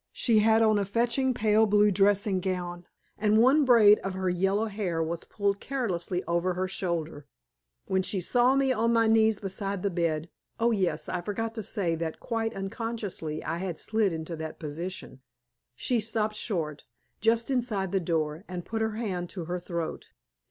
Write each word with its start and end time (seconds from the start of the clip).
She 0.13 0.39
had 0.39 0.63
on 0.63 0.79
a 0.79 0.83
fetching 0.85 1.31
pale 1.31 1.67
blue 1.67 1.91
dressing 1.91 2.39
gown, 2.39 2.87
and 3.19 3.37
one 3.39 3.65
braid 3.65 3.99
of 3.99 4.15
her 4.15 4.29
yellow 4.29 4.65
hair 4.65 5.03
was 5.03 5.25
pulled 5.25 5.59
carelessly 5.59 6.23
over 6.23 6.55
her 6.55 6.67
shoulder. 6.67 7.27
When 7.85 8.01
she 8.01 8.19
saw 8.19 8.55
me 8.55 8.73
on 8.73 8.91
my 8.91 9.05
knees 9.05 9.39
beside 9.41 9.83
the 9.83 9.91
bed 9.91 10.31
(oh, 10.59 10.71
yes, 10.71 11.07
I 11.07 11.21
forgot 11.21 11.53
to 11.53 11.61
say 11.61 11.93
that, 11.93 12.19
quite 12.19 12.55
unconsciously, 12.55 13.43
I 13.43 13.59
had 13.59 13.77
slid 13.77 14.11
into 14.11 14.35
that 14.37 14.57
position) 14.57 15.21
she 15.75 15.99
stopped 15.99 16.35
short, 16.35 16.85
just 17.19 17.51
inside 17.51 17.91
the 17.91 17.99
door, 17.99 18.43
and 18.47 18.65
put 18.65 18.81
her 18.81 18.95
hand 18.95 19.29
to 19.29 19.45
her 19.45 19.59
throat. 19.59 20.13